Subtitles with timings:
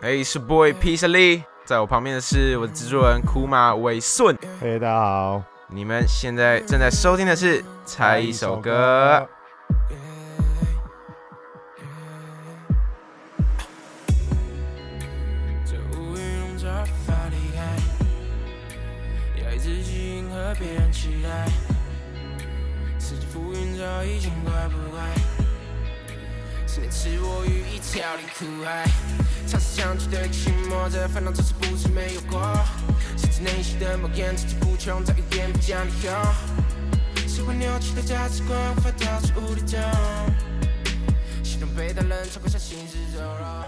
[0.00, 4.36] Hey，是 boy Peace Lee，在我旁边的是我的制作人库马伟顺。
[4.60, 9.28] 嘿，大家好，你们现在正在收听的是猜一首歌。
[15.64, 17.62] 这乌云笼罩，无法离开，
[19.44, 21.71] 压抑自己迎合别人期待，四季浮云
[23.82, 25.02] 早已经怪不怪？
[26.68, 28.84] 是你赐我予以条理苦海，
[29.44, 32.40] 尝试相聚的寂寞，这烦恼这次不是没有过，
[33.18, 36.12] 是自内心的某眼层出不穷，在语言不讲理由，
[37.26, 39.80] 是会扭曲的价值观无法跳出无底洞，
[41.42, 43.64] 心中被大人操控下行尸走肉。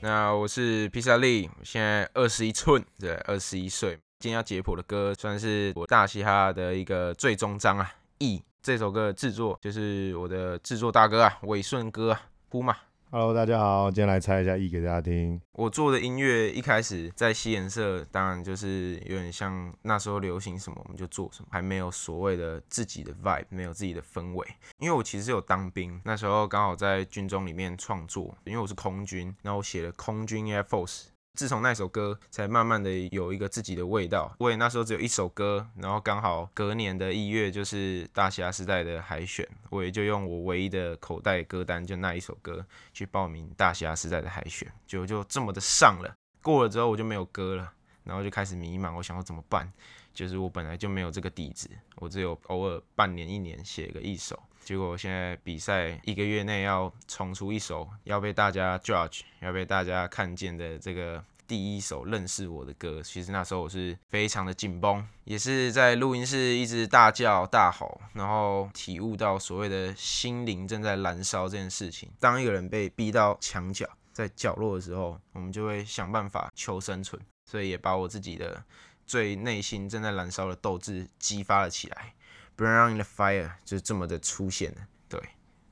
[0.00, 4.00] 那我是披萨利，我现在二十一寸，对，二十一岁。
[4.18, 7.92] 今天要解剖的歌算是我大嘻哈的一个最终章啊，
[8.24, 12.74] 《E》这首歌的制作就是我的制作大哥啊，伟顺哥啊，呼嘛。
[13.10, 15.38] Hello，大家好，今天来猜一下 E 给大家听。
[15.52, 24.48] 我做的音乐一开始在西颜色，当然就是有点像那时候流行什么我们就做什么，还没有所谓的自己的 vibe，没有自己的氛围。
[24.78, 31.08] 因为我其实有当兵，那时候刚好在军中里面创作，因为我是空军，然后我写了空军 Air Force。
[31.34, 34.32] 自从那首歌，才慢慢的有一个自己的味道。
[34.38, 46.14] 我也那时候只有一首歌，然后刚好隔年的一月就是大侠时代的海选，我也就用我唯一的口袋歌单，就那一首歌去报名大侠时代的海选，就就这么的上了。
[46.40, 47.72] 过了之后我就没有歌了，
[48.04, 49.70] 然后就开始迷茫，我想要怎么办？
[50.12, 72.08] 就是我本来就没有这个底子，我只有偶尔半年一年写个一首，结果我现在比赛一个月内要冲出一首要被大家 judge，要被大家看见的这个第一首认识我的歌，其实那时候我是非常的紧绷，也是在录音室一直大叫大吼，然后体悟到所谓的心灵正在燃烧这件事情。
[72.20, 78.64] 当一个人被逼到墙角，在角落的时候，我们就会想办法求生存，所以也把我自己的
[79.06, 82.14] 最内心正在燃烧的斗志激发了起来。
[82.56, 85.20] Burn the fire 就是这么的出现了，对，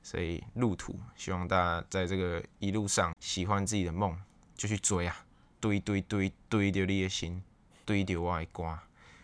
[0.01, 4.17] 所以路途希望大家在这个一路上喜欢自己的梦
[4.55, 5.25] 就去追啊，
[5.59, 7.41] 堆堆堆堆着你的心，
[7.85, 8.77] 堆着我的歌。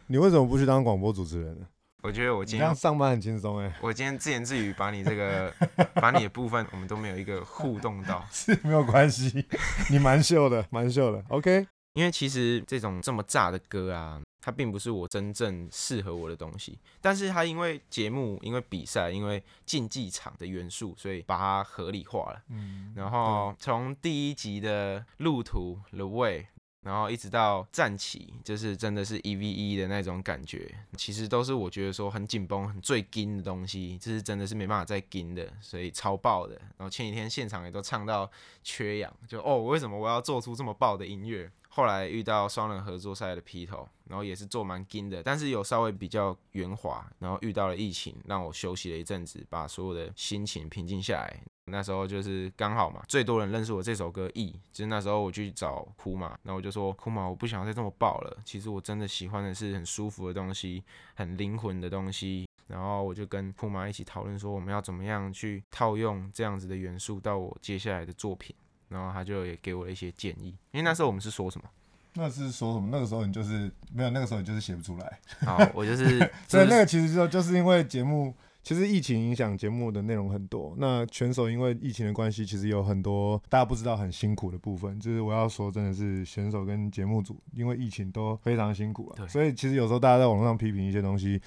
[0.07, 1.67] 你为什么不去当广播主持人呢？
[2.01, 5.53] 我觉得我今天上班很轻松哎， 我今天自言自语把你这个
[5.95, 9.45] 把你的部分我们都没有一个互动到，是没有关系，
[9.89, 11.21] 你蛮秀的，蛮秀的。
[11.27, 11.67] OK，
[11.99, 22.41] 因为其实这种这么炸的歌啊，它并不是我真正适合我的东西，但是它因为节目、因为比赛、因为竞技场的元素，所以把它合理化了。
[22.47, 26.47] 嗯，然后从第一集的路途 The Way，
[26.83, 36.55] 然后一直到站起，就是真的是一 v 一的那种感觉，其实都是我觉得说很紧绷、很最紧的东西，这是真的是没办法再紧的，所以超爆的。
[36.77, 38.31] 然后前几天现场也都唱到
[38.63, 41.51] 缺氧，就哦，为什么我要做出这么爆的音乐？
[41.69, 51.41] 后来遇到双人合作赛的劈头，然后也是做蛮紧的，但是有稍微比较圆滑，然后遇到了疫情，让我休息了一阵子，把所有的心情平静下来。
[51.65, 62.47] 那时候就是刚好嘛，最多人认识我这首歌《E》，就是那时候我去找库马，然后我就说库马，我不想再这么爆了，其实我真的喜欢的是很舒服的东西，很灵魂的东西。
[62.65, 68.55] 然后我就跟库马一起讨论说，我们要怎么样去套用这样子的元素到我接下来的作品。
[68.89, 71.69] 然后他就也给我了一些建议，因为那时候我们是说什么？
[72.15, 72.89] 那是说什么？
[72.91, 75.19] 那个时候你就是没有，那个时候你就是写不出来。
[75.41, 78.33] 好， 我就是所以那个其实就就是因为节目，
[78.63, 80.73] 其实疫情影响节目的内容很多。
[80.77, 84.99] 那选手因为疫情的关系，其实有很多大家不知道很辛苦的部分。
[84.99, 89.15] 就是我要说，真的是选手跟节目组因为疫情都非常辛苦了。
[89.17, 91.39] 对所以其实有时候大家在网络上批评一些东西，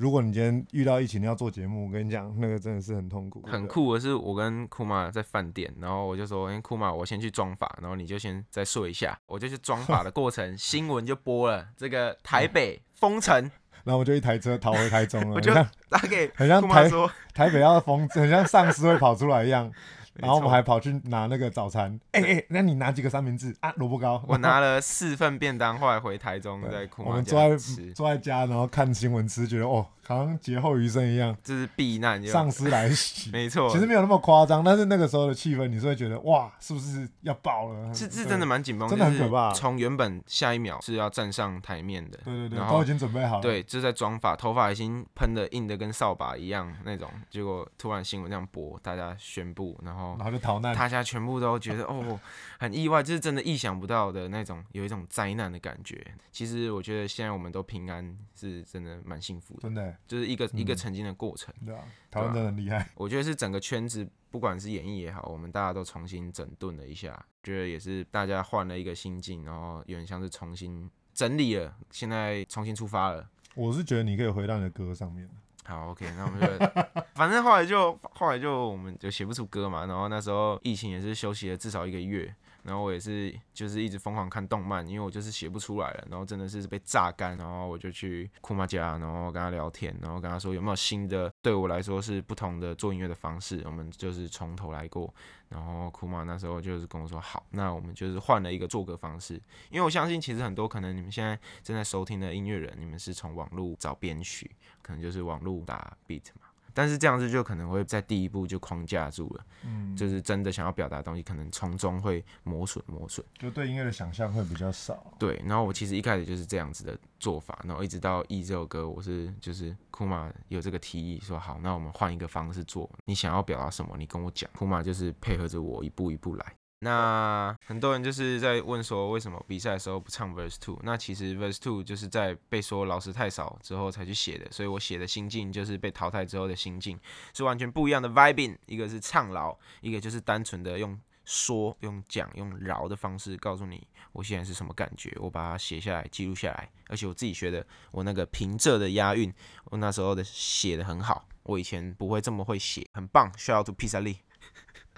[0.00, 3.66] 如果你今天遇到疫情你要做节目，我跟你讲，那个真的是很痛苦，很。
[3.66, 13.42] 酷的是，我跟库玛在饭店，然后我就说：“哎、库玛，我先去装法，然后你就先再睡一下。”我就去装法的过程，新闻就播了，这个台北封城，
[13.84, 15.52] 然后我就一台车逃回台中了， 我就
[15.90, 19.70] 打给很像 台说 台北要封，很像丧尸会跑出来一样。
[20.14, 23.72] 没然后我还跑去拿那个早餐，哎、哎、那你拿几个三明治啊？
[23.76, 24.22] 萝卜糕。
[24.26, 27.56] 我拿了四份便当，后来回台中，在哭我们坐在，
[27.94, 33.30] 坐在家，然后看新闻吃，觉得哦，好像劫后余生一样，就是避难就丧尸来袭。
[33.32, 37.86] 没错，其实没有那么夸张，但是那个时候的气氛，你是会觉得哇，是不是要爆了？
[37.86, 38.50] 对是是真的。
[38.50, 43.42] 蛮紧绷，真的很可怕就是从原本下一秒是要站上台面的，对对对，然后都已经准备好了。
[43.42, 50.74] 对，就在装发，头发已经喷的硬的跟扫把一样那种，结果突然新闻这样播，大家宣布，然后然后就逃难。
[50.74, 52.18] 大家全部都觉得哦，
[52.58, 56.04] 很意外，就是真的意想不到的那种，有一种灾难的感觉。
[56.32, 59.60] 其实我觉得现在我们都平安，是真的蛮幸福的。
[59.60, 61.54] 真的，就是一个、一个嗯曾经的过程。
[61.64, 62.88] 对啊，台湾真的很厉害。
[62.96, 73.28] 我觉得是整个圈子，不管是演艺也好，我们大家都重新整顿了一下，觉得也是大家换了一个心境，然后有点像是重新整理了，现在重新出发了。
[73.54, 75.28] 我是觉得你可以回到你的歌上面。
[75.64, 95.12] 好，OK，那我们就，反正后来就后来就我们就写不出歌嘛，然后那时候疫情也是休息了至少一个月，然后我也是就是一直疯狂看动漫，因为我就是写不出来了，然后真的是被榨干，然后我就去库玛家，然后跟他聊天，然后跟他说有没有新的对我来说是不同的做音乐的方式，我们就是从头来过，
[95.48, 99.34] 然后库玛那时候就是跟我说好，那我们就是换了一个做歌方式，
[99.70, 104.50] 因为我相信其实很多可能你们现在正在收听的音乐人，你们是从网络找编曲，
[104.82, 106.46] 可能就是网络打 beat 嘛。
[106.74, 113.24] 但是这样子就可能会在第一步就框架住了，嗯，就是真的想要表达的东西，可能从中会磨损磨损。
[113.38, 115.12] 就对音乐的想象会比较少。
[115.18, 124.48] 对，然后我其实一开始就是这样子的做法，然后一直到《E》这首歌，我是就是库玛有这个提议说好，那我们换一个方式做，你想要表达什么，你跟我讲。
[124.56, 126.54] 库玛就是配合着我一步一步来。
[126.82, 130.80] 那很多人就是在问说，为什么比赛的时候不唱 Verse Two？
[130.82, 136.98] 那其实 Verse Two 就是在被说老师太少之后才去写的，所以我写的心境就是被淘汰之后的心境，
[137.34, 138.56] 是完全不一样的 vibing。
[138.64, 149.30] 一个是唱老，一个就是单纯的用说、用讲、用饶的方式告诉你我现在是什么感觉，我把它写下来、记录下来，而且我自己学的，我那个平仄的押韵，
[149.66, 154.16] 我那时候的写的很好，我以前不会这么会写，很棒，shout out to 披萨利，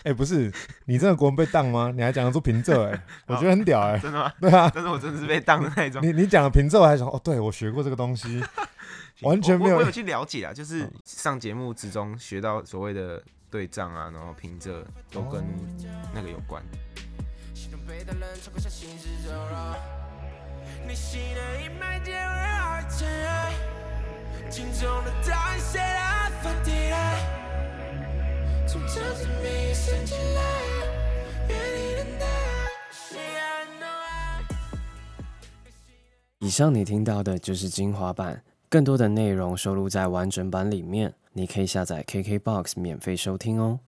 [0.05, 0.53] 哎、不是，
[0.87, 1.93] 你真的国文被当吗？
[1.95, 2.83] 你还讲得出平仄？
[2.91, 4.33] 哎，我觉得很屌哎、真的吗？
[4.41, 6.03] 对啊，但是我真的是被当的那种。
[6.03, 8.43] 你你讲了平仄，我还想哦，对我学过这个东西，
[9.23, 15.45] 完全没有我我有去了解啊，就是上节目之中学到所谓的对仗啊，然后平仄都跟
[16.15, 16.63] 那个有关。
[36.39, 43.81] 以上你听到的就是精华版，更多的内容收录在完整版里面，你可以下载 KKBOX 免费收听哦。